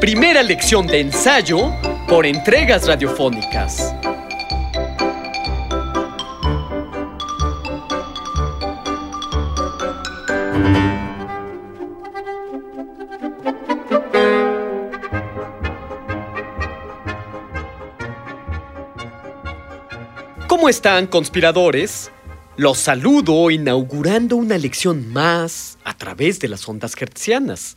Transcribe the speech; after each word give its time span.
Primera 0.00 0.42
lección 0.42 0.86
de 0.86 1.00
ensayo 1.00 1.74
por 2.08 2.24
entregas 2.24 2.86
radiofónicas. 2.86 3.94
¿Cómo 20.48 20.70
están, 20.70 21.08
conspiradores? 21.08 22.10
Los 22.56 22.78
saludo 22.78 23.50
inaugurando 23.50 24.36
una 24.36 24.56
lección 24.56 25.12
más 25.12 25.76
a 25.84 25.94
través 25.94 26.40
de 26.40 26.48
las 26.48 26.66
ondas 26.66 26.94
hertzianas. 26.98 27.76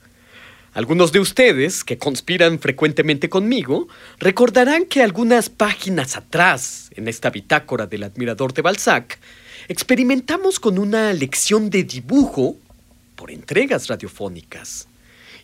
Algunos 0.73 1.11
de 1.11 1.19
ustedes, 1.19 1.83
que 1.83 1.99
conspiran 1.99 2.57
frecuentemente 2.57 3.29
conmigo, 3.29 3.87
recordarán 4.17 4.85
que 4.85 5.03
algunas 5.03 5.49
páginas 5.49 6.17
atrás, 6.17 6.89
en 6.95 7.07
esta 7.07 7.29
bitácora 7.29 7.85
del 7.85 8.01
admirador 8.01 8.53
de 8.53 8.63
Balzac, 8.63 9.19
experimentamos 9.67 10.59
con 10.59 10.79
una 10.79 11.13
lección 11.13 11.69
de 11.69 11.83
dibujo 11.83 12.57
por 13.15 13.29
entregas 13.29 13.87
radiofónicas. 13.87 14.87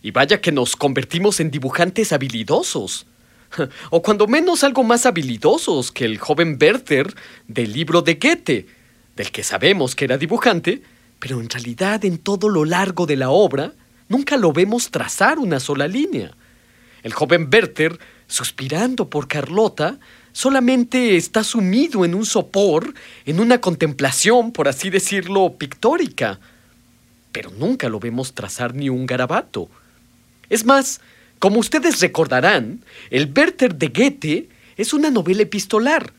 Y 0.01 0.09
vaya 0.09 0.41
que 0.41 0.51
nos 0.51 0.75
convertimos 0.75 1.39
en 1.39 1.51
dibujantes 1.51 2.11
habilidosos. 2.11 3.05
O 3.91 4.01
cuando 4.01 4.27
menos 4.27 4.63
algo 4.63 4.83
más 4.83 5.05
habilidosos 5.05 5.91
que 5.91 6.05
el 6.05 6.17
joven 6.17 6.57
Werther 6.59 7.13
del 7.47 7.73
libro 7.73 8.01
de 8.01 8.15
Goethe, 8.15 8.67
del 9.15 9.31
que 9.31 9.43
sabemos 9.43 9.95
que 9.95 10.05
era 10.05 10.17
dibujante, 10.17 10.81
pero 11.19 11.39
en 11.39 11.49
realidad 11.49 12.03
en 12.05 12.17
todo 12.17 12.49
lo 12.49 12.65
largo 12.65 13.05
de 13.05 13.15
la 13.15 13.29
obra 13.29 13.73
nunca 14.09 14.35
lo 14.35 14.51
vemos 14.51 14.91
trazar 14.91 15.39
una 15.39 15.61
sola 15.61 15.87
línea. 15.87 16.31
El 17.03 17.13
joven 17.13 17.49
Werther, 17.51 17.97
suspirando 18.27 19.09
por 19.09 19.29
Carlota, 19.29 19.97
solamente 20.33 21.15
está 21.15 21.43
sumido 21.43 22.03
en 22.03 22.13
un 22.13 22.25
sopor, 22.25 22.93
en 23.25 23.39
una 23.39 23.61
contemplación, 23.61 24.51
por 24.51 24.67
así 24.67 24.89
decirlo, 24.89 25.55
pictórica. 25.57 26.39
Pero 27.31 27.51
nunca 27.51 27.87
lo 27.87 27.99
vemos 27.99 28.33
trazar 28.33 28.75
ni 28.75 28.89
un 28.89 29.05
garabato. 29.05 29.69
Es 30.49 30.65
más, 30.65 30.99
como 31.39 31.59
ustedes 31.59 32.01
recordarán, 32.01 32.83
el 33.09 33.31
Werther 33.33 33.75
de 33.75 33.87
Goethe 33.87 34.49
es 34.75 34.93
una 34.93 35.09
novela 35.09 35.43
epistolar, 35.43 36.11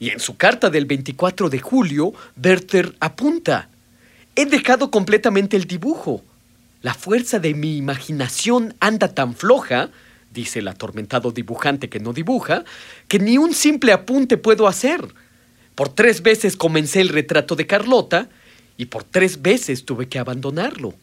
y 0.00 0.10
en 0.10 0.20
su 0.20 0.36
carta 0.36 0.70
del 0.70 0.86
24 0.86 1.50
de 1.50 1.58
julio, 1.58 2.12
Werther 2.42 2.94
apunta, 3.00 3.68
he 4.36 4.46
dejado 4.46 4.90
completamente 4.90 5.56
el 5.56 5.64
dibujo. 5.64 6.22
La 6.82 6.94
fuerza 6.94 7.38
de 7.38 7.54
mi 7.54 7.76
imaginación 7.76 8.74
anda 8.78 9.08
tan 9.14 9.34
floja, 9.34 9.90
dice 10.32 10.60
el 10.60 10.68
atormentado 10.68 11.32
dibujante 11.32 11.88
que 11.88 11.98
no 11.98 12.12
dibuja, 12.12 12.64
que 13.08 13.18
ni 13.18 13.36
un 13.36 13.52
simple 13.54 13.92
apunte 13.92 14.36
puedo 14.36 14.68
hacer. 14.68 15.00
Por 15.74 15.88
tres 15.88 16.22
veces 16.22 16.56
comencé 16.56 17.00
el 17.00 17.08
retrato 17.08 17.56
de 17.56 17.66
Carlota 17.66 18.28
y 18.76 18.86
por 18.86 19.02
tres 19.02 19.42
veces 19.42 19.84
tuve 19.84 20.08
que 20.08 20.18
abandonarlo. 20.18 20.94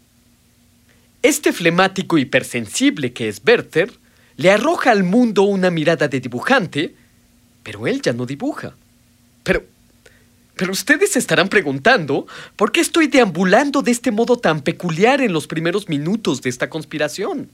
Este 1.21 1.51
flemático 1.51 2.17
hipersensible 2.17 3.11
que 3.11 3.27
es 3.27 3.41
Werther 3.45 3.91
le 4.37 4.51
arroja 4.51 4.91
al 4.91 5.03
mundo 5.03 5.43
una 5.43 5.71
mirada 5.71 6.07
de 6.07 6.19
dibujante, 6.19 6.95
pero 7.63 7.87
él 7.87 8.01
ya 8.01 8.13
no 8.13 8.25
dibuja. 8.25 8.75
Pero, 9.43 9.63
pero 10.55 10.71
ustedes 10.71 11.11
se 11.11 11.19
estarán 11.19 11.49
preguntando 11.49 12.27
por 12.55 12.71
qué 12.71 12.81
estoy 12.81 13.07
deambulando 13.07 13.81
de 13.81 13.91
este 13.91 14.11
modo 14.11 14.37
tan 14.37 14.61
peculiar 14.61 15.21
en 15.21 15.33
los 15.33 15.47
primeros 15.47 15.89
minutos 15.89 16.41
de 16.41 16.49
esta 16.49 16.69
conspiración. 16.69 17.49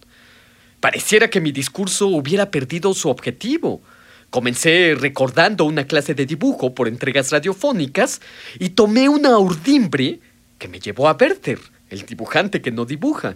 Pareciera 0.80 1.30
que 1.30 1.42
mi 1.42 1.52
discurso 1.52 2.08
hubiera 2.08 2.50
perdido 2.50 2.94
su 2.94 3.10
objetivo. 3.10 3.82
Comencé 4.30 4.96
recordando 4.98 5.66
una 5.66 5.86
clase 5.86 6.14
de 6.14 6.26
dibujo 6.26 6.74
por 6.74 6.88
entregas 6.88 7.32
radiofónicas 7.32 8.22
y 8.60 8.70
tomé 8.70 9.10
una 9.10 9.38
urdimbre 9.38 10.20
que 10.58 10.68
me 10.68 10.80
llevó 10.80 11.10
a 11.10 11.18
Werther, 11.20 11.60
el 11.90 12.06
dibujante 12.06 12.62
que 12.62 12.72
no 12.72 12.86
dibuja. 12.86 13.36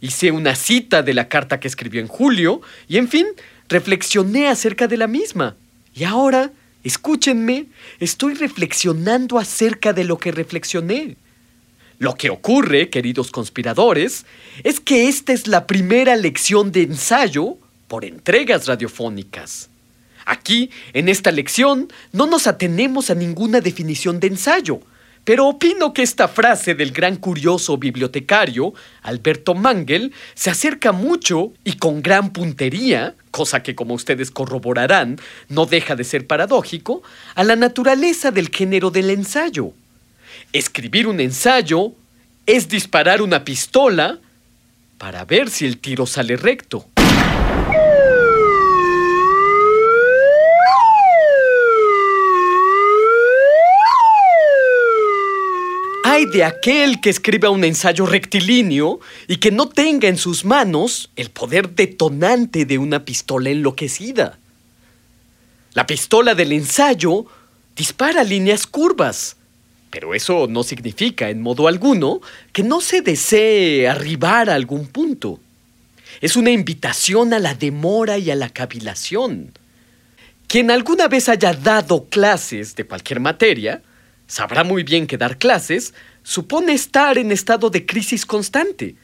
Hice 0.00 0.30
una 0.30 0.54
cita 0.54 1.02
de 1.02 1.14
la 1.14 1.28
carta 1.28 1.60
que 1.60 1.68
escribió 1.68 2.00
en 2.00 2.08
julio 2.08 2.60
y, 2.88 2.98
en 2.98 3.08
fin, 3.08 3.26
reflexioné 3.68 4.48
acerca 4.48 4.86
de 4.86 4.96
la 4.96 5.06
misma. 5.06 5.56
Y 5.94 6.04
ahora, 6.04 6.52
escúchenme, 6.84 7.66
estoy 7.98 8.34
reflexionando 8.34 9.38
acerca 9.38 9.92
de 9.92 10.04
lo 10.04 10.18
que 10.18 10.30
reflexioné. 10.30 11.16
Lo 11.98 12.14
que 12.14 12.30
ocurre, 12.30 12.90
queridos 12.90 13.30
conspiradores, 13.30 14.26
es 14.62 14.80
que 14.80 15.08
esta 15.08 15.32
es 15.32 15.46
la 15.46 15.66
primera 15.66 16.16
lección 16.16 16.70
de 16.70 16.82
ensayo 16.82 17.56
por 17.88 18.04
entregas 18.04 18.66
radiofónicas. 18.66 19.70
Aquí, 20.26 20.70
en 20.92 21.08
esta 21.08 21.30
lección, 21.30 21.88
no 22.12 22.26
nos 22.26 22.46
atenemos 22.46 23.10
a 23.10 23.14
ninguna 23.14 23.60
definición 23.60 24.20
de 24.20 24.28
ensayo, 24.28 24.80
pero 25.24 25.48
opino 25.48 25.94
que 25.94 26.02
esta 26.02 26.28
frase 26.28 26.74
del 26.74 26.92
gran 26.92 27.16
curioso 27.16 27.78
bibliotecario, 27.78 28.74
Alberto 29.02 29.54
Mangel, 29.54 30.12
se 30.34 30.50
acerca 30.50 30.92
mucho 30.92 31.52
y 31.64 31.76
con 31.78 32.02
gran 32.02 32.32
puntería, 32.32 33.14
cosa 33.30 33.62
que 33.62 33.74
como 33.74 33.94
ustedes 33.94 34.30
corroborarán 34.30 35.18
no 35.48 35.64
deja 35.66 35.96
de 35.96 36.04
ser 36.04 36.26
paradójico, 36.26 37.02
a 37.34 37.42
la 37.42 37.56
naturaleza 37.56 38.30
del 38.30 38.50
género 38.50 38.90
del 38.90 39.10
ensayo. 39.10 39.72
Escribir 40.52 41.08
un 41.08 41.20
ensayo 41.20 41.92
es 42.46 42.68
disparar 42.68 43.22
una 43.22 43.44
pistola 43.44 44.18
para 44.98 45.24
ver 45.24 45.48
si 45.50 45.64
el 45.64 45.78
tiro 45.78 46.06
sale 46.06 46.36
recto. 46.36 46.93
Hay 56.14 56.26
de 56.26 56.44
aquel 56.44 57.00
que 57.00 57.10
escriba 57.10 57.50
un 57.50 57.64
ensayo 57.64 58.06
rectilíneo 58.06 59.00
y 59.26 59.38
que 59.38 59.50
no 59.50 59.68
tenga 59.68 60.06
en 60.06 60.16
sus 60.16 60.44
manos 60.44 61.10
el 61.16 61.28
poder 61.30 61.70
detonante 61.70 62.66
de 62.66 62.78
una 62.78 63.04
pistola 63.04 63.50
enloquecida. 63.50 64.38
La 65.72 65.88
pistola 65.88 66.36
del 66.36 66.52
ensayo 66.52 67.26
dispara 67.74 68.22
líneas 68.22 68.64
curvas, 68.64 69.34
pero 69.90 70.14
eso 70.14 70.46
no 70.48 70.62
significa 70.62 71.30
en 71.30 71.42
modo 71.42 71.66
alguno 71.66 72.20
que 72.52 72.62
no 72.62 72.80
se 72.80 73.00
desee 73.00 73.88
arribar 73.88 74.48
a 74.48 74.54
algún 74.54 74.86
punto. 74.86 75.40
Es 76.20 76.36
una 76.36 76.52
invitación 76.52 77.34
a 77.34 77.40
la 77.40 77.54
demora 77.54 78.18
y 78.18 78.30
a 78.30 78.36
la 78.36 78.50
cavilación. 78.50 79.50
Quien 80.46 80.70
alguna 80.70 81.08
vez 81.08 81.28
haya 81.28 81.54
dado 81.54 82.04
clases 82.04 82.76
de 82.76 82.84
cualquier 82.84 83.18
materia, 83.18 83.82
sabrá 84.26 84.64
muy 84.64 84.82
bien 84.82 85.06
que 85.06 85.18
dar 85.18 85.38
clases 85.38 85.94
supone 86.22 86.72
estar 86.72 87.18
en 87.18 87.32
estado 87.32 87.70
de 87.70 87.86
crisis 87.86 88.26
constante. 88.26 88.96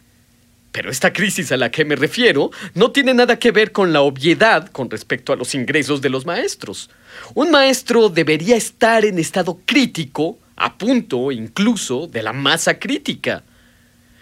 Pero 0.72 0.90
esta 0.90 1.12
crisis 1.12 1.50
a 1.50 1.56
la 1.56 1.70
que 1.70 1.84
me 1.84 1.96
refiero 1.96 2.50
no 2.74 2.92
tiene 2.92 3.12
nada 3.12 3.38
que 3.38 3.50
ver 3.50 3.72
con 3.72 3.92
la 3.92 4.02
obviedad 4.02 4.68
con 4.68 4.88
respecto 4.88 5.32
a 5.32 5.36
los 5.36 5.54
ingresos 5.54 6.00
de 6.00 6.10
los 6.10 6.26
maestros. 6.26 6.90
Un 7.34 7.50
maestro 7.50 8.08
debería 8.08 8.56
estar 8.56 9.04
en 9.04 9.18
estado 9.18 9.58
crítico, 9.64 10.38
a 10.56 10.76
punto 10.78 11.32
incluso 11.32 12.06
de 12.06 12.22
la 12.22 12.32
masa 12.32 12.78
crítica. 12.78 13.42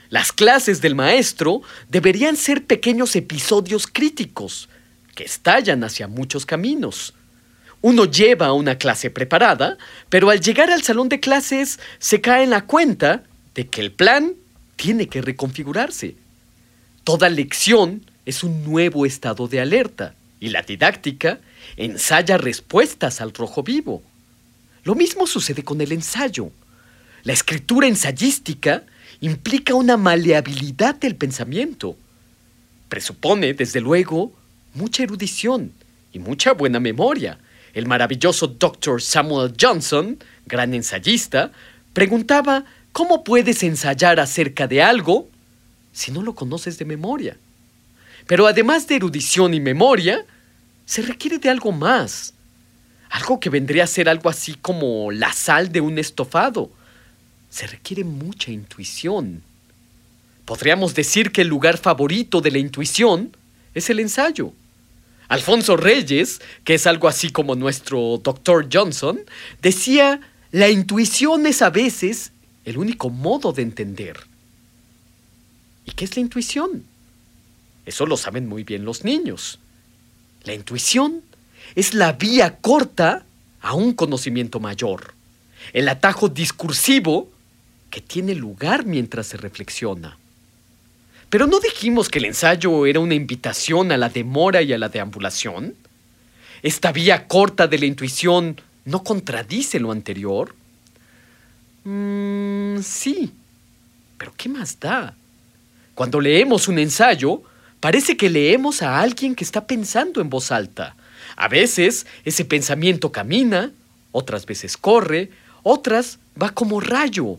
Las 0.08 0.32
clases 0.32 0.80
del 0.80 0.94
maestro 0.94 1.60
deberían 1.88 2.36
ser 2.36 2.64
pequeños 2.64 3.14
episodios 3.14 3.86
críticos 3.86 4.70
que 5.14 5.24
estallan 5.24 5.84
hacia 5.84 6.08
muchos 6.08 6.46
caminos. 6.46 7.12
Uno 7.80 8.06
lleva 8.06 8.52
una 8.52 8.76
clase 8.76 9.10
preparada, 9.10 9.78
pero 10.08 10.30
al 10.30 10.40
llegar 10.40 10.70
al 10.70 10.82
salón 10.82 11.08
de 11.08 11.20
clases 11.20 11.78
se 11.98 12.20
cae 12.20 12.44
en 12.44 12.50
la 12.50 12.66
cuenta 12.66 13.22
de 13.54 13.69
que 13.69 13.80
el 13.80 13.92
plan 13.92 14.32
tiene 14.76 15.08
que 15.08 15.22
reconfigurarse. 15.22 16.16
Toda 17.04 17.28
lección 17.28 18.02
es 18.26 18.42
un 18.42 18.64
nuevo 18.64 19.06
estado 19.06 19.48
de 19.48 19.60
alerta 19.60 20.14
y 20.40 20.50
la 20.50 20.62
didáctica 20.62 21.38
ensaya 21.76 22.36
respuestas 22.36 23.20
al 23.20 23.32
rojo 23.32 23.62
vivo. 23.62 24.02
Lo 24.84 24.94
mismo 24.94 25.26
sucede 25.26 25.62
con 25.62 25.80
el 25.80 25.92
ensayo. 25.92 26.50
la 27.25 27.32
escritura 27.32 27.86
ensayística 27.86 28.84
implica 29.20 29.75
una 29.75 29.96
maleabilidad 29.96 30.94
del 30.94 31.16
pensamiento. 31.16 31.96
Presupone, 32.88 33.52
desde 33.54 33.80
luego, 33.80 34.32
mucha 34.75 35.02
erudición 35.02 35.72
y 36.12 36.19
mucha 36.20 36.52
buena 36.52 36.80
memoria. 36.80 37.38
El 37.74 37.86
maravilloso 37.86 38.46
Dr. 38.46 39.02
Samuel 39.02 39.54
Johnson, 39.60 40.18
gran 40.46 40.74
ensayista, 40.74 41.52
preguntaba 41.92 42.64
cómo 42.92 43.24
puedes 43.24 43.62
ensayar 43.62 44.20
acerca 44.20 44.66
de 44.66 44.82
algo 44.82 45.28
si 45.92 46.12
no 46.12 46.22
lo 46.22 46.34
conoces 46.34 46.78
de 46.78 46.84
memoria. 46.84 47.36
Pero 48.26 48.46
además 48.46 48.86
de 48.86 48.96
erudición 48.96 49.54
y 49.54 49.60
memoria, 49.60 50.24
se 50.84 51.02
requiere 51.02 51.38
de 51.38 51.50
algo 51.50 51.72
más. 51.72 52.34
Algo 53.10 53.40
que 53.40 53.50
vendría 53.50 53.84
a 53.84 53.86
ser 53.86 54.08
algo 54.08 54.28
así 54.28 54.54
como 54.54 55.10
la 55.10 55.32
sal 55.32 55.72
de 55.72 55.80
un 55.80 55.98
estofado. 55.98 56.70
Se 57.50 57.66
requiere 57.66 58.04
mucha 58.04 58.50
intuición. 58.50 59.42
Podríamos 60.44 60.94
decir 60.94 61.32
que 61.32 61.42
el 61.42 61.48
lugar 61.48 61.78
favorito 61.78 62.40
de 62.40 62.50
la 62.50 62.58
intuición 62.58 63.36
es 63.74 63.90
el 63.90 64.00
ensayo. 64.00 64.52
Alfonso 65.28 65.76
Reyes, 65.76 66.40
que 66.64 66.75
es 66.75 66.86
algo 66.86 67.06
así 67.06 67.30
como 67.30 67.54
nuestro 67.54 68.19
Dr. 68.22 68.69
Johnson, 68.72 69.20
decía, 69.60 70.20
la 70.52 70.69
intuición 70.70 71.46
es 71.46 71.60
a 71.60 71.70
veces 71.70 72.32
el 72.64 72.78
único 72.78 73.10
modo 73.10 73.52
de 73.52 73.62
entender. 73.62 74.19
¿Y 75.84 75.92
qué 75.92 76.06
es 76.06 76.16
la 76.16 76.22
intuición? 76.22 76.84
Eso 77.84 78.06
lo 78.06 78.16
saben 78.16 78.48
muy 78.48 78.64
bien 78.64 78.84
los 78.84 79.04
niños. 79.04 79.58
La 80.44 80.54
intuición 80.54 81.22
es 81.75 81.92
la 81.94 82.12
vía 82.12 82.56
corta 82.56 83.25
a 83.60 83.75
un 83.75 83.92
conocimiento 83.92 84.60
mayor, 84.60 85.14
el 85.72 85.88
atajo 85.88 86.28
discursivo 86.28 87.28
que 87.90 88.00
tiene 88.00 88.34
lugar 88.34 88.86
mientras 88.86 89.26
se 89.26 89.36
reflexiona. 89.36 90.16
Pero 91.30 91.46
no 91.46 91.60
dijimos 91.60 92.08
que 92.08 92.19
el 92.19 92.25
ensayo 92.25 92.86
era 92.86 93.00
una 93.00 93.14
invitación 93.14 93.92
a 93.92 93.96
la 93.96 94.08
demora 94.08 94.62
y 94.62 94.72
a 94.72 94.78
la 94.78 94.88
deambulación. 94.88 95.75
Esta 96.62 96.90
vía 96.90 97.28
corta 97.28 97.66
de 97.66 97.78
la 97.78 97.86
intuición 97.86 98.60
no 98.84 99.04
contradice 99.04 99.78
lo 99.78 99.92
anterior. 99.92 100.54
Mm, 101.84 102.80
sí, 102.80 103.32
pero 104.16 104.32
¿qué 104.36 104.48
más 104.48 104.80
da? 104.80 105.14
Cuando 105.94 106.20
leemos 106.20 106.69
un 106.69 106.78
ensayo, 106.78 107.42
parece 107.80 108.16
que 108.16 108.30
leemos 108.30 108.82
a 108.82 108.98
alguien 109.00 109.34
que 109.34 109.44
está 109.44 109.66
pensando 109.66 110.20
en 110.20 110.30
voz 110.30 110.50
alta. 110.50 110.96
A 111.36 111.48
veces 111.48 112.06
ese 112.25 112.44
pensamiento 112.44 113.12
camina, 113.12 113.70
otras 114.12 114.46
veces 114.46 114.76
corre, 114.76 115.30
otras 115.62 116.19
va 116.40 116.50
como 116.50 116.80
rayo. 116.80 117.38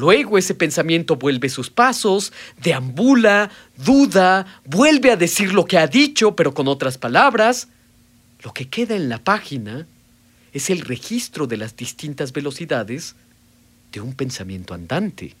Luego 0.00 0.38
ese 0.38 0.54
pensamiento 0.54 1.16
vuelve 1.16 1.50
sus 1.50 1.68
pasos, 1.68 2.32
deambula, 2.56 3.50
duda, 3.76 4.46
vuelve 4.64 5.10
a 5.10 5.16
decir 5.16 5.52
lo 5.52 5.66
que 5.66 5.76
ha 5.76 5.86
dicho, 5.86 6.34
pero 6.34 6.54
con 6.54 6.68
otras 6.68 6.96
palabras. 6.96 7.68
Lo 8.42 8.54
que 8.54 8.66
queda 8.66 8.96
en 8.96 9.10
la 9.10 9.18
página 9.18 9.86
es 10.54 10.70
el 10.70 10.80
registro 10.80 11.46
de 11.46 11.58
las 11.58 11.76
distintas 11.76 12.32
velocidades 12.32 13.14
de 13.92 14.00
un 14.00 14.14
pensamiento 14.14 14.72
andante. 14.72 15.36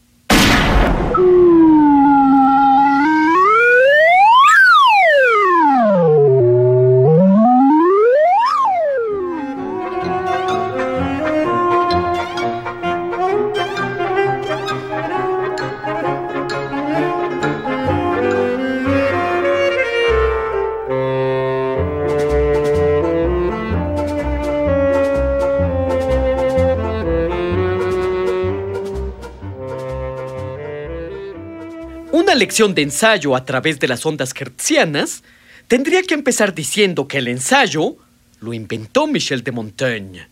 Una 32.30 32.38
lección 32.38 32.76
de 32.76 32.82
ensayo 32.82 33.34
a 33.34 33.44
través 33.44 33.80
de 33.80 33.88
las 33.88 34.06
ondas 34.06 34.32
hertzianas 34.40 35.24
tendría 35.66 36.04
que 36.04 36.14
empezar 36.14 36.54
diciendo 36.54 37.08
que 37.08 37.18
el 37.18 37.26
ensayo 37.26 37.96
lo 38.38 38.54
inventó 38.54 39.08
Michel 39.08 39.42
de 39.42 39.50
Montaigne, 39.50 40.28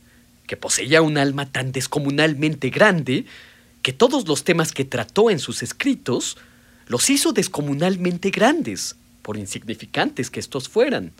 que 0.46 0.56
poseía 0.56 1.02
un 1.02 1.18
alma 1.18 1.50
tan 1.50 1.72
descomunalmente 1.72 2.70
grande 2.70 3.24
que 3.82 3.92
todos 3.92 4.28
los 4.28 4.44
temas 4.44 4.70
que 4.70 4.84
trató 4.84 5.28
en 5.28 5.40
sus 5.40 5.64
escritos 5.64 6.36
los 6.86 7.10
hizo 7.10 7.32
descomunalmente 7.32 8.30
grandes, 8.30 8.94
por 9.22 9.36
insignificantes 9.36 10.30
que 10.30 10.38
estos 10.38 10.68
fueran. 10.68 11.10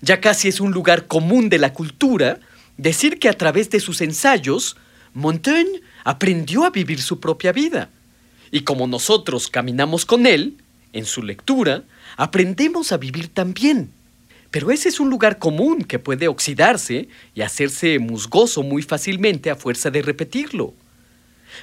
Ya 0.00 0.20
casi 0.20 0.46
es 0.46 0.60
un 0.60 0.70
lugar 0.70 1.08
común 1.08 1.48
de 1.48 1.58
la 1.58 1.72
cultura 1.72 2.38
decir 2.76 3.18
que 3.18 3.28
a 3.28 3.36
través 3.36 3.70
de 3.70 3.80
sus 3.80 4.02
ensayos, 4.02 4.76
Montaigne 5.14 5.80
aprendió 6.04 6.64
a 6.64 6.70
vivir 6.70 7.02
su 7.02 7.18
propia 7.18 7.50
vida. 7.50 7.90
Y 8.50 8.60
como 8.60 8.86
nosotros 8.86 9.48
caminamos 9.48 10.04
con 10.04 10.26
Él, 10.26 10.56
en 10.92 11.04
su 11.04 11.22
lectura, 11.22 11.84
aprendemos 12.16 12.92
a 12.92 12.96
vivir 12.96 13.28
también. 13.28 13.90
Pero 14.50 14.70
ese 14.70 14.88
es 14.88 14.98
un 14.98 15.10
lugar 15.10 15.38
común 15.38 15.84
que 15.84 15.98
puede 15.98 16.28
oxidarse 16.28 17.08
y 17.34 17.42
hacerse 17.42 17.98
musgoso 17.98 18.62
muy 18.62 18.82
fácilmente 18.82 19.50
a 19.50 19.56
fuerza 19.56 19.90
de 19.90 20.02
repetirlo. 20.02 20.72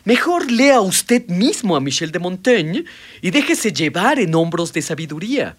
Mejor 0.03 0.51
lea 0.51 0.81
usted 0.81 1.27
mismo 1.27 1.75
a 1.75 1.79
Michel 1.79 2.11
de 2.11 2.19
Montaigne 2.19 2.85
y 3.21 3.31
déjese 3.31 3.71
llevar 3.71 4.19
en 4.19 4.35
hombros 4.35 4.73
de 4.73 4.81
sabiduría. 4.81 5.57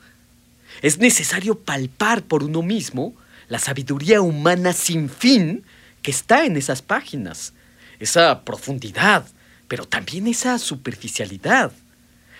Es 0.82 0.98
necesario 0.98 1.58
palpar 1.58 2.22
por 2.22 2.44
uno 2.44 2.62
mismo 2.62 3.14
la 3.48 3.58
sabiduría 3.58 4.20
humana 4.20 4.72
sin 4.72 5.08
fin 5.08 5.64
que 6.02 6.10
está 6.10 6.44
en 6.44 6.56
esas 6.56 6.82
páginas, 6.82 7.54
esa 7.98 8.44
profundidad, 8.44 9.26
pero 9.68 9.84
también 9.84 10.26
esa 10.26 10.58
superficialidad. 10.58 11.72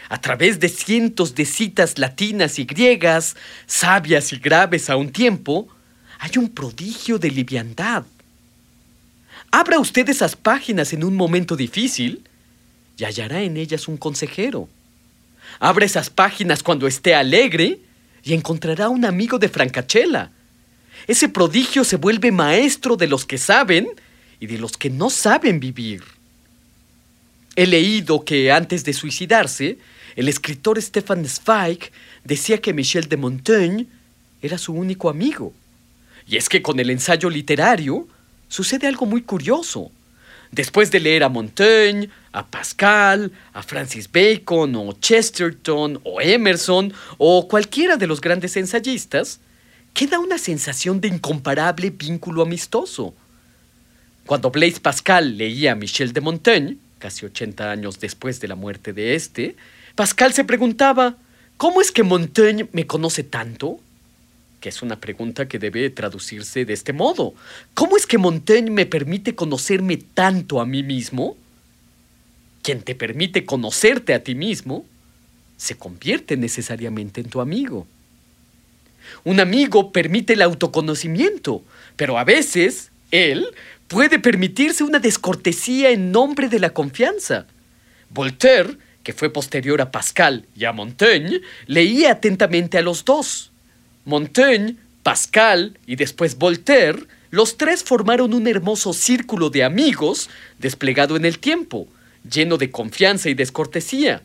A 0.08 0.20
través 0.20 0.61
de 0.61 0.69
cientos 0.69 1.34
de 1.34 1.44
citas 1.44 1.99
latinas 1.99 2.58
y 2.58 2.64
griegas, 2.64 3.37
sabias 3.67 4.32
y 4.32 4.37
graves 4.37 4.88
a 4.88 4.96
un 4.96 5.11
tiempo, 5.11 5.69
hay 6.19 6.38
un 6.38 6.49
prodigio 6.49 7.19
de 7.19 7.31
liviandad. 7.31 8.05
Abra 9.50 9.78
usted 9.78 10.08
esas 10.08 10.37
páginas 10.37 10.93
en 10.93 11.02
un 11.02 11.17
momento 11.17 11.56
difícil 11.56 12.25
y 12.96 13.05
hallará 13.05 13.43
en 13.43 13.56
ellas 13.56 13.89
un 13.89 13.96
consejero. 13.96 14.69
Abra 15.58 15.84
esas 15.84 16.10
páginas 16.10 16.62
cuando 16.62 16.86
esté 16.86 17.15
alegre 17.15 17.81
y 18.22 18.34
encontrará 18.34 18.89
un 18.89 19.05
amigo 19.05 19.39
de 19.39 19.48
Francachela. 19.48 20.31
Ese 21.06 21.29
prodigio 21.29 21.84
se 21.84 21.96
vuelve 21.96 22.32
maestro 22.32 22.96
de 22.96 23.06
los 23.06 23.24
que 23.24 23.39
saben 23.39 23.89
y 24.41 24.46
de 24.46 24.58
los 24.58 24.72
que 24.72 24.91
no 24.91 25.10
saben 25.10 25.60
vivir. 25.60 26.16
He 27.56 27.67
leído 27.67 28.22
que 28.22 28.53
antes 28.53 28.84
de 28.84 28.93
suicidarse, 28.93 29.79
el 30.15 30.29
escritor 30.29 30.81
Stefan 30.81 31.27
Zweig 31.27 31.91
decía 32.22 32.60
que 32.60 32.75
Michel 32.75 33.08
de 33.08 33.17
Montaigne 33.17 33.86
era 34.43 34.58
su 34.58 34.75
único 34.75 35.08
amigo. 35.08 35.55
Y 36.29 36.36
es 36.36 36.51
que 36.51 36.60
con 36.60 36.79
el 36.79 36.91
ensayo 36.91 37.31
literario 37.31 38.06
sucede 38.48 38.86
algo 38.86 39.06
muy 39.06 39.22
curioso. 39.22 39.91
Después 40.53 40.91
de 40.91 41.01
leer 41.01 41.25
a 41.25 41.31
Montaigne, 41.31 42.10
a 42.32 42.46
Pascal, 42.46 43.32
a 43.55 43.63
Francis 43.63 44.10
Bacon 44.13 44.77
o 44.77 44.93
Chesterton 44.93 45.98
o 46.05 46.20
Emerson 46.20 46.93
o 47.17 47.48
cualquiera 47.48 47.96
de 47.96 48.06
los 48.06 48.20
grandes 48.20 48.56
ensayistas, 48.56 49.41
queda 49.94 50.19
una 50.19 50.36
sensación 50.36 51.01
de 51.01 51.08
incomparable 51.08 51.89
vínculo 51.89 52.43
amistoso. 52.43 53.15
Cuando 54.27 54.51
Blaise 54.51 54.81
Pascal 54.81 55.39
leía 55.39 55.72
a 55.72 55.77
Michel 55.77 56.13
de 56.13 56.20
Montaigne, 56.20 56.77
casi 56.98 57.26
80 57.26 57.70
años 57.70 58.00
después 58.00 58.41
de 58.41 58.48
la 58.48 58.55
muerte 58.55 58.93
de 58.93 59.15
este, 59.15 59.56
Pascal 59.96 60.34
se 60.34 60.44
preguntaba, 60.44 61.17
¿cómo 61.56 61.81
es 61.81 61.91
que 61.91 62.03
Montaigne 62.03 62.69
me 62.72 62.86
conoce 62.86 63.22
tanto? 63.22 63.81
Que 64.60 64.69
es 64.69 64.82
una 64.82 65.00
pregunta 65.00 65.48
que 65.48 65.58
debe 65.58 65.88
traducirse 65.88 66.67
de 66.67 66.74
este 66.74 66.93
modo. 66.93 67.34
¿Cómo 67.72 67.96
es 67.96 68.06
que 68.06 68.19
Montaigne 68.19 68.70
me 68.70 68.84
permite 68.84 69.34
conocerme 69.34 69.96
tanto 69.96 70.60
a 70.60 70.67
mí 70.67 70.82
mismo? 70.82 71.36
Quien 72.62 72.82
te 72.82 72.94
permite 72.94 73.46
conocerte 73.46 74.12
a 74.12 74.22
ti 74.22 74.34
mismo 74.34 74.84
se 75.56 75.76
convierte 75.76 76.36
necesariamente 76.36 77.22
en 77.22 77.31
tu 77.31 77.41
amigo. 77.41 77.86
Un 79.24 79.41
amigo 79.41 79.93
permite 79.93 80.34
el 80.34 80.43
autoconocimiento, 80.43 81.62
pero 81.96 82.19
a 82.19 82.24
veces 82.24 82.91
él 83.10 83.46
puede 83.88 84.19
permitirse 84.19 84.84
una 84.84 84.98
descortesía 84.98 85.90
en 85.90 86.12
nombre 86.12 86.48
de 86.48 86.58
la 86.58 86.70
confianza. 86.70 87.46
Voltaire, 88.10 88.76
que 89.02 89.12
fue 89.12 89.31
posterior 89.31 89.81
a 89.81 89.90
Pascal 89.90 90.46
y 90.56 90.64
a 90.64 90.72
Montaigne, 90.72 91.40
leía 91.66 92.12
atentamente 92.12 92.78
a 92.78 92.82
los 92.82 93.05
dos. 93.05 93.52
Montaigne, 94.05 94.76
Pascal 95.02 95.78
y 95.86 95.96
después 95.96 96.36
Voltaire 96.36 97.06
los 97.31 97.58
tres 97.58 97.82
formaron 97.84 98.34
un 98.34 98.46
hermoso 98.46 98.93
círculo 98.93 99.50
de 99.50 99.64
amigos 99.64 100.31
desplegado 100.58 101.16
en 101.16 101.24
el 101.24 101.38
tiempo, 101.38 101.86
lleno 102.28 102.56
de 102.56 102.70
confianza 102.70 103.28
y 103.28 103.34
descortesía. 103.34 104.22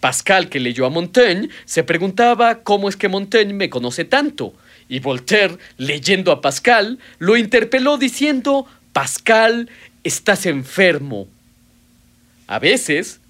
Pascal, 0.00 0.48
que 0.48 0.60
leyó 0.60 0.86
a 0.86 0.90
Montaigne, 0.90 1.50
se 1.66 1.84
preguntaba 1.84 2.62
cómo 2.62 2.88
es 2.88 2.96
que 2.96 3.08
Montaigne 3.08 3.52
me 3.52 3.68
conoce 3.70 4.04
tanto, 4.04 4.54
y 4.88 4.98
Voltaire, 4.98 5.58
leyendo 5.76 6.32
a 6.32 6.40
Pascal, 6.40 6.98
lo 7.18 7.36
interpeló 7.36 7.98
diciendo, 7.98 8.66
Pascal, 8.92 9.70
estás 10.04 10.46
enfermo. 10.46 11.28
A 12.46 12.58
veces, 12.58 13.20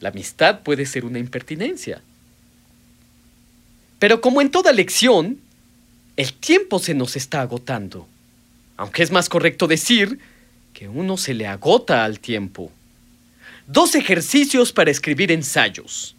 la 0.00 0.08
amistad 0.10 0.60
puede 0.60 0.86
ser 0.86 1.04
una 1.04 1.18
impertinencia. 1.18 2.02
Pero 3.98 4.20
como 4.20 4.40
en 4.40 4.50
toda 4.50 4.72
lección, 4.72 5.38
el 6.16 6.32
tiempo 6.32 6.78
se 6.78 6.94
nos 6.94 7.16
está 7.16 7.40
agotando. 7.40 8.08
Aunque 8.76 9.02
es 9.02 9.10
más 9.10 9.28
correcto 9.28 9.66
decir 9.66 10.18
que 10.72 10.88
uno 10.88 11.16
se 11.16 11.34
le 11.34 11.46
agota 11.46 12.04
al 12.04 12.20
tiempo. 12.20 12.70
Dos 13.66 13.94
ejercicios 13.94 14.72
para 14.72 14.90
escribir 14.90 15.32
ensayos. 15.32 16.14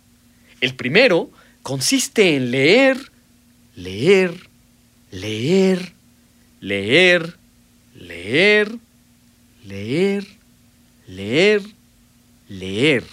El 0.62 0.76
primero 0.76 1.32
consiste 1.64 2.36
en 2.36 2.52
leer, 2.52 3.12
leer, 3.76 4.50
leer, 5.12 5.94
leer, 6.60 7.38
leer, 8.00 8.77
leer, 9.65 10.25
leer, 11.08 11.62
leer. 12.48 13.03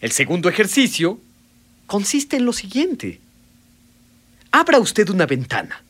El 0.00 0.12
segundo 0.12 0.48
ejercicio 0.48 1.20
consiste 1.86 2.36
en 2.36 2.44
lo 2.44 2.52
siguiente. 2.52 3.20
Abra 4.52 4.78
usted 4.78 5.08
una 5.10 5.26
ventana. 5.26 5.82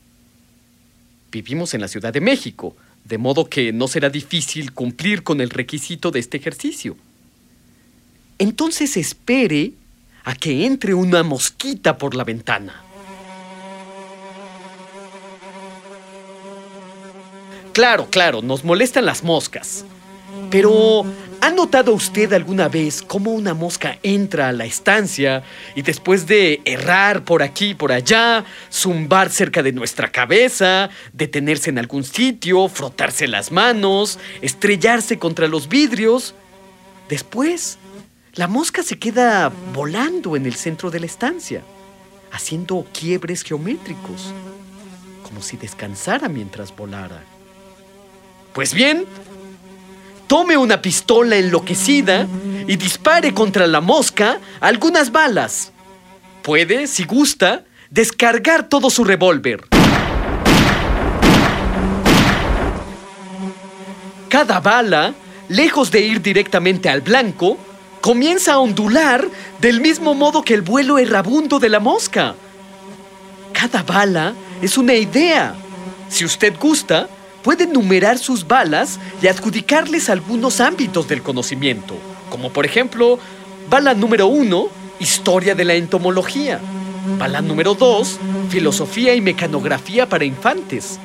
Vivimos 1.31 1.75
en 1.75 1.83
la 1.83 1.89
Ciudad 1.89 2.13
de 2.13 2.23
México, 2.23 2.75
de 3.05 3.19
modo 3.19 3.49
que 3.49 3.73
no 3.73 3.87
será 3.87 4.09
difícil 4.09 4.73
cumplir 4.73 5.23
con 5.23 5.41
el 5.41 5.51
requisito 5.51 6.11
de 6.11 6.21
este 6.21 6.39
ejercicio. 6.39 6.97
Entonces 8.39 8.97
espere 8.97 9.73
a 10.25 10.35
que 10.35 10.65
entre 10.65 10.95
una 10.95 11.23
mosquita 11.23 11.99
por 11.99 12.15
la 12.15 12.25
ventana. 12.25 12.88
Claro, 17.79 18.09
claro, 18.11 18.43
nos 18.43 18.65
molestan 18.65 19.07
las 19.07 19.23
moscas. 19.23 19.85
Pero, 20.51 21.05
¿ha 21.41 21.51
notado 21.53 21.95
usted 21.95 22.33
alguna 22.33 22.69
vez 22.69 23.03
cómo 23.03 23.31
una 23.31 23.55
mosca 23.55 24.01
entra 24.03 24.49
a 24.49 24.53
la 24.53 24.65
estancia 24.65 25.45
y 25.77 25.83
después 25.83 26.27
de 26.27 26.61
errar 26.65 27.25
por 27.25 27.41
aquí 27.41 27.67
y 27.67 27.75
por 27.75 27.93
allá, 27.93 28.45
zumbar 28.69 29.31
cerca 29.31 29.63
de 29.63 29.71
nuestra 29.71 30.11
cabeza, 30.11 30.91
detenerse 31.13 31.71
en 31.71 31.79
algún 31.79 32.03
sitio, 32.03 32.69
frotarse 32.69 33.29
las 33.29 33.53
manos, 33.53 34.19
estrellarse 34.43 35.21
contra 35.21 35.47
los 35.47 35.69
vidrios? 35.69 36.35
Después, 37.09 37.79
la 38.35 38.49
mosca 38.49 38.83
se 38.83 38.99
queda 38.99 39.53
volando 39.73 40.35
en 40.35 40.47
el 40.47 40.57
centro 40.57 40.91
de 40.91 40.99
la 40.99 41.07
estancia, 41.07 41.63
haciendo 42.33 42.85
quiebres 42.93 43.45
geométricos, 43.45 44.35
como 45.23 45.41
si 45.43 45.57
descansara 45.57 46.29
mientras 46.29 46.75
volara. 46.75 47.38
Pues 48.59 48.75
bien, 48.75 49.05
tome 50.27 50.57
una 50.57 50.83
pistola 50.83 51.37
enloquecida 51.37 52.27
y 52.67 52.75
dispare 52.75 53.33
contra 53.33 53.69
la 53.69 53.81
mosca 53.81 54.41
algunas 54.59 55.13
balas. 55.13 55.71
Puede, 56.43 56.89
si 56.89 57.05
gusta, 57.05 57.63
descargar 57.89 58.69
todo 58.69 58.91
su 58.91 59.05
revólver. 59.05 59.63
Cada 64.29 64.59
bala, 64.59 65.15
lejos 65.49 65.93
de 65.93 66.01
ir 66.01 66.21
directamente 66.21 66.89
al 66.89 67.03
blanco, 67.03 67.57
comienza 68.01 68.55
a 68.55 68.59
ondular 68.59 69.25
del 69.61 69.81
mismo 69.81 70.15
modo 70.15 70.43
que 70.43 70.55
el 70.55 70.63
vuelo 70.63 70.99
errabundo 70.99 71.61
de 71.61 71.69
la 71.69 71.79
mosca. 71.79 72.35
Cada 73.53 73.85
bala 73.85 74.35
es 74.61 74.77
una 74.77 74.95
idea. 74.95 75.55
Si 76.09 76.25
usted 76.25 76.59
gusta, 76.59 77.09
puede 77.43 77.67
numerar 77.67 78.19
sus 78.19 78.47
balas 78.47 78.99
y 79.23 79.27
adjudicarles 79.27 80.11
algunos 80.11 80.61
ámbitos 80.61 81.09
del 81.09 81.23
conocimiento, 81.23 81.95
como 82.31 82.51
por 82.51 82.67
ejemplo, 82.67 83.19
bala 83.71 83.95
número 83.95 84.27
uno, 84.27 84.69
historia 84.99 85.55
de 85.55 85.65
la 85.65 85.75
entomología. 85.75 86.61
Bala 87.19 87.41
número 87.41 87.75
2, 87.75 88.19
filosofía 88.51 89.15
y 89.15 89.21
mecanografía 89.21 90.09
para 90.09 90.25
infantes. 90.25 90.99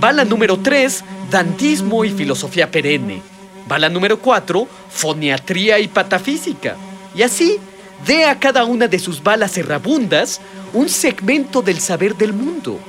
Bala 0.00 0.24
número 0.24 0.58
3, 0.58 1.04
dantismo 1.30 2.04
y 2.04 2.10
filosofía 2.10 2.70
perenne. 2.70 3.22
Bala 3.68 3.88
número 3.88 4.18
4, 4.18 4.66
foniatría 4.90 5.78
y 5.78 5.88
patafísica. 5.88 6.76
Y 7.14 7.22
así, 7.22 7.58
dé 8.06 8.24
a 8.24 8.38
cada 8.40 8.64
una 8.64 8.88
de 8.88 8.98
sus 8.98 9.22
balas 9.22 9.56
errabundas 9.56 10.40
un 10.72 10.88
segmento 10.88 11.62
del 11.62 11.78
saber 11.78 12.16
del 12.16 12.32
mundo 12.32 12.80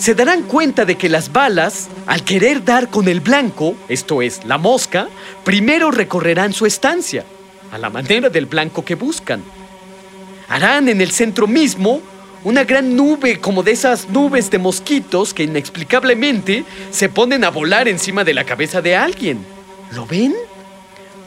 se 0.00 0.14
darán 0.14 0.44
cuenta 0.44 0.86
de 0.86 0.96
que 0.96 1.10
las 1.10 1.30
balas, 1.30 1.90
al 2.06 2.24
querer 2.24 2.64
dar 2.64 2.88
con 2.88 3.06
el 3.06 3.20
blanco, 3.20 3.76
esto 3.86 4.22
es, 4.22 4.42
la 4.46 4.56
mosca, 4.56 5.08
primero 5.44 5.90
recorrerán 5.90 6.54
su 6.54 6.64
estancia, 6.64 7.26
a 7.70 7.76
la 7.76 7.90
manera 7.90 8.30
del 8.30 8.46
blanco 8.46 8.82
que 8.82 8.94
buscan. 8.94 9.42
Harán 10.48 10.88
en 10.88 11.02
el 11.02 11.10
centro 11.10 11.46
mismo 11.46 12.00
una 12.44 12.64
gran 12.64 12.96
nube 12.96 13.40
como 13.40 13.62
de 13.62 13.72
esas 13.72 14.08
nubes 14.08 14.50
de 14.50 14.56
mosquitos 14.56 15.34
que 15.34 15.42
inexplicablemente 15.42 16.64
se 16.90 17.10
ponen 17.10 17.44
a 17.44 17.50
volar 17.50 17.86
encima 17.86 18.24
de 18.24 18.32
la 18.32 18.44
cabeza 18.44 18.80
de 18.80 18.96
alguien. 18.96 19.44
¿Lo 19.92 20.06
ven? 20.06 20.34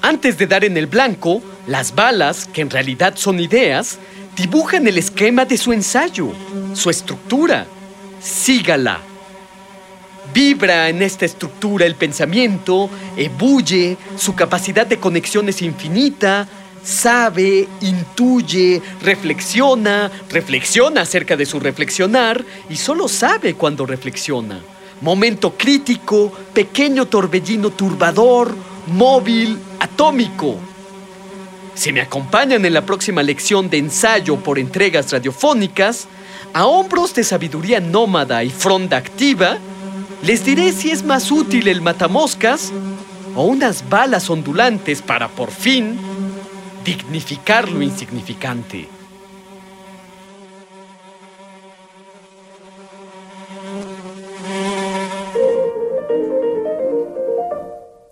Antes 0.01 0.39
de 0.39 0.47
dar 0.47 0.65
en 0.65 0.77
el 0.77 0.87
blanco, 0.87 1.43
las 1.67 1.93
balas, 1.93 2.49
que 2.51 2.61
en 2.61 2.71
realidad 2.71 3.13
son 3.17 3.39
ideas, 3.39 3.99
dibujan 4.35 4.87
el 4.87 4.97
esquema 4.97 5.45
de 5.45 5.59
su 5.59 5.73
ensayo, 5.73 6.31
su 6.73 6.89
estructura, 6.89 7.67
sígala. 8.23 9.01
Vibra 10.33 10.89
en 10.89 11.01
esta 11.01 11.25
estructura 11.25 11.85
el 11.85 11.95
pensamiento, 11.95 12.89
ebulle, 13.17 13.97
su 14.15 14.33
capacidad 14.33 14.87
de 14.87 14.97
conexión 14.97 15.49
es 15.49 15.61
infinita, 15.61 16.47
sabe, 16.83 17.67
intuye, 17.81 18.81
reflexiona, 19.01 20.09
reflexiona 20.29 21.01
acerca 21.01 21.35
de 21.35 21.45
su 21.45 21.59
reflexionar 21.59 22.43
y 22.69 22.77
solo 22.77 23.07
sabe 23.07 23.55
cuando 23.55 23.85
reflexiona. 23.85 24.59
Momento 25.01 25.55
crítico, 25.57 26.31
pequeño 26.53 27.05
torbellino 27.05 27.71
turbador, 27.71 28.55
móvil, 28.87 29.59
atómico. 29.79 30.57
Si 31.75 31.91
me 31.91 32.01
acompañan 32.01 32.65
en 32.65 32.73
la 32.73 32.85
próxima 32.85 33.21
lección 33.21 33.69
de 33.69 33.79
ensayo 33.79 34.37
por 34.37 34.57
entregas 34.57 35.11
radiofónicas, 35.11 36.07
a 36.53 36.65
hombros 36.65 37.13
de 37.13 37.23
sabiduría 37.23 37.79
nómada 37.79 38.43
y 38.43 38.49
fronda 38.49 38.97
activa, 38.97 39.57
les 40.23 40.45
diré 40.45 40.71
si 40.71 40.91
es 40.91 41.03
más 41.03 41.31
útil 41.31 41.67
el 41.67 41.81
matamoscas 41.81 42.71
o 43.35 43.43
unas 43.43 43.89
balas 43.89 44.29
ondulantes 44.29 45.01
para 45.01 45.27
por 45.27 45.51
fin 45.51 45.99
dignificar 46.85 47.69
lo 47.69 47.81
insignificante. 47.81 48.87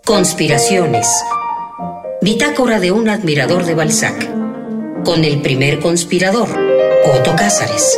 Conspiraciones. 0.06 1.08
Bitácora 2.22 2.80
de 2.80 2.92
un 2.92 3.08
admirador 3.08 3.66
de 3.66 3.76
Balzac. 3.76 4.30
Con 5.06 5.24
el 5.24 5.42
primer 5.42 5.80
conspirador, 5.80 6.50
Otto 7.06 7.36
Cázares 7.36 7.98